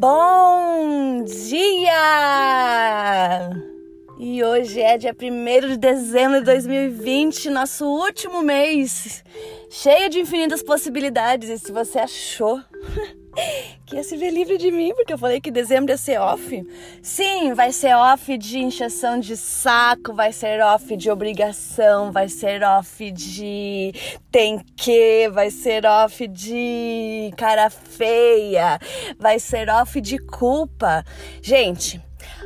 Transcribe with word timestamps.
Bom 0.00 1.24
dia! 1.24 1.90
E 4.16 4.44
hoje 4.44 4.80
é 4.80 4.96
dia 4.96 5.12
1 5.12 5.70
de 5.70 5.76
dezembro 5.76 6.38
de 6.38 6.44
2020, 6.44 7.50
nosso 7.50 7.84
último 7.84 8.40
mês, 8.40 9.24
cheio 9.68 10.08
de 10.08 10.20
infinitas 10.20 10.62
possibilidades. 10.62 11.48
E 11.50 11.58
se 11.58 11.72
você 11.72 11.98
achou 11.98 12.60
que 13.88 13.96
ia 13.96 14.04
se 14.04 14.16
ver 14.16 14.30
livre 14.30 14.58
de 14.58 14.70
mim, 14.70 14.94
porque 14.94 15.12
eu 15.12 15.18
falei 15.18 15.40
que 15.40 15.50
dezembro 15.50 15.90
ia 15.90 15.96
ser 15.96 16.20
off. 16.20 16.66
Sim, 17.02 17.54
vai 17.54 17.72
ser 17.72 17.94
off 17.96 18.36
de 18.36 18.58
injeção 18.58 19.18
de 19.18 19.36
saco, 19.36 20.12
vai 20.12 20.30
ser 20.30 20.60
off 20.60 20.94
de 20.94 21.10
obrigação, 21.10 22.12
vai 22.12 22.28
ser 22.28 22.62
off 22.62 23.10
de 23.10 23.92
tem 24.30 24.58
que, 24.76 25.28
vai 25.30 25.50
ser 25.50 25.86
off 25.86 26.28
de 26.28 27.32
cara 27.36 27.70
feia, 27.70 28.78
vai 29.18 29.38
ser 29.38 29.70
off 29.70 29.98
de 30.02 30.18
culpa. 30.18 31.02
Gente, 31.40 31.98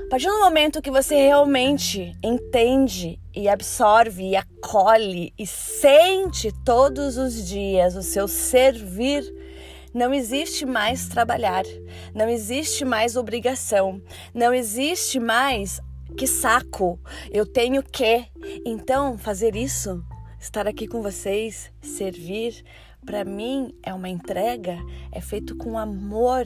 a 0.07 0.09
partir 0.09 0.29
do 0.29 0.39
momento 0.39 0.81
que 0.81 0.91
você 0.91 1.17
realmente 1.17 2.17
entende 2.23 3.19
e 3.35 3.49
absorve 3.49 4.31
e 4.31 4.37
acolhe 4.37 5.33
e 5.37 5.45
sente 5.45 6.53
todos 6.65 7.17
os 7.17 7.49
dias 7.49 7.97
o 7.97 8.03
seu 8.03 8.29
servir 8.29 9.25
não 9.95 10.13
existe 10.13 10.65
mais 10.65 11.09
trabalhar, 11.09 11.65
não 12.15 12.29
existe 12.29 12.85
mais 12.85 13.17
obrigação, 13.17 14.03
não 14.35 14.53
existe 14.53 15.21
mais 15.21 15.81
que 16.17 16.27
saco, 16.27 17.01
eu 17.31 17.47
tenho 17.47 17.83
que. 17.83 18.27
Então, 18.67 19.17
fazer 19.17 19.57
isso, 19.57 20.05
estar 20.39 20.67
aqui 20.67 20.87
com 20.87 21.03
vocês, 21.03 21.73
servir, 21.81 22.63
para 23.05 23.25
mim 23.25 23.75
é 23.83 23.93
uma 23.93 24.09
entrega, 24.09 24.79
é 25.11 25.21
feito 25.21 25.57
com 25.57 25.77
amor, 25.77 26.45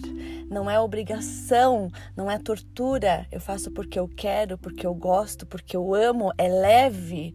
não 0.48 0.70
é 0.70 0.80
obrigação, 0.80 1.90
não 2.16 2.30
é 2.30 2.38
tortura. 2.38 3.26
Eu 3.30 3.40
faço 3.40 3.70
porque 3.70 3.98
eu 3.98 4.08
quero, 4.08 4.56
porque 4.56 4.86
eu 4.86 4.94
gosto, 4.94 5.44
porque 5.46 5.76
eu 5.76 5.94
amo, 5.94 6.32
é 6.38 6.48
leve. 6.48 7.34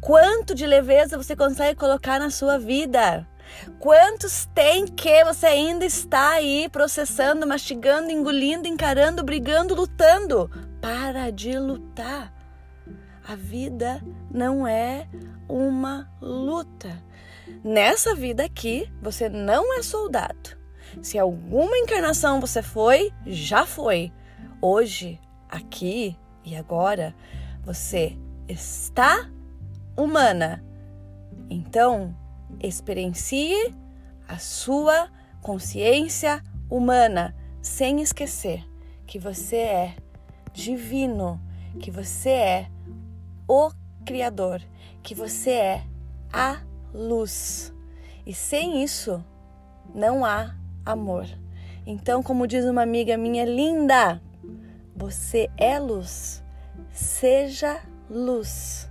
Quanto 0.00 0.54
de 0.54 0.66
leveza 0.66 1.16
você 1.16 1.36
consegue 1.36 1.78
colocar 1.78 2.18
na 2.18 2.30
sua 2.30 2.58
vida? 2.58 3.28
Quantos 3.78 4.46
tem 4.54 4.86
que 4.86 5.24
você 5.24 5.46
ainda 5.46 5.84
está 5.84 6.32
aí 6.32 6.68
processando, 6.68 7.46
mastigando, 7.46 8.10
engolindo, 8.10 8.68
encarando, 8.68 9.22
brigando, 9.22 9.74
lutando? 9.74 10.50
Para 10.80 11.30
de 11.30 11.58
lutar. 11.58 12.32
A 13.26 13.34
vida 13.34 14.02
não 14.30 14.66
é 14.66 15.08
uma 15.48 16.10
luta. 16.20 17.02
Nessa 17.62 18.14
vida 18.14 18.44
aqui, 18.44 18.90
você 19.00 19.28
não 19.28 19.78
é 19.78 19.82
soldado. 19.82 20.58
Se 21.02 21.18
alguma 21.18 21.76
encarnação 21.78 22.40
você 22.40 22.62
foi, 22.62 23.12
já 23.26 23.64
foi. 23.66 24.12
Hoje, 24.60 25.20
aqui 25.48 26.16
e 26.44 26.54
agora, 26.54 27.14
você 27.62 28.16
está 28.48 29.28
humana. 29.96 30.62
Então, 31.48 32.14
experiencie 32.60 33.74
a 34.28 34.38
sua 34.38 35.08
consciência 35.40 36.42
humana, 36.70 37.34
sem 37.60 38.00
esquecer 38.00 38.64
que 39.06 39.18
você 39.18 39.56
é 39.56 39.96
divino, 40.52 41.40
que 41.80 41.90
você 41.90 42.30
é 42.30 42.70
o 43.48 43.70
Criador, 44.04 44.60
que 45.02 45.14
você 45.14 45.50
é 45.50 45.84
a 46.32 46.60
luz. 46.92 47.72
E 48.26 48.32
sem 48.32 48.82
isso, 48.82 49.22
não 49.94 50.24
há 50.24 50.54
amor. 50.84 51.26
Então, 51.86 52.22
como 52.22 52.46
diz 52.46 52.64
uma 52.64 52.82
amiga 52.82 53.16
minha 53.16 53.44
linda, 53.44 54.20
você 54.96 55.50
é 55.56 55.78
luz, 55.78 56.42
seja 56.90 57.82
luz. 58.08 58.88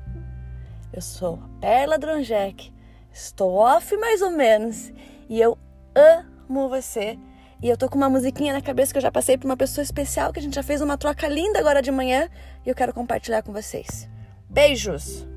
Eu 0.92 1.02
sou 1.02 1.40
Perla 1.60 1.98
Dronjek 1.98 2.73
Estou 3.14 3.54
off 3.54 3.96
mais 3.98 4.22
ou 4.22 4.32
menos 4.32 4.92
e 5.30 5.40
eu 5.40 5.58
amo 5.96 6.68
você. 6.68 7.18
E 7.62 7.70
eu 7.70 7.78
tô 7.78 7.88
com 7.88 7.96
uma 7.96 8.10
musiquinha 8.10 8.52
na 8.52 8.62
cabeça 8.62 8.92
que 8.92 8.98
eu 8.98 9.02
já 9.02 9.12
passei 9.12 9.38
para 9.38 9.46
uma 9.46 9.56
pessoa 9.56 9.84
especial 9.84 10.34
que 10.34 10.40
a 10.40 10.42
gente 10.42 10.56
já 10.56 10.64
fez 10.64 10.82
uma 10.82 10.98
troca 10.98 11.28
linda 11.28 11.60
agora 11.60 11.82
de 11.82 11.92
manhã 11.92 12.28
e 12.66 12.70
eu 12.70 12.76
quero 12.76 12.94
compartilhar 12.94 13.44
com 13.44 13.54
vocês. 13.54 14.10
Beijos! 14.50 15.33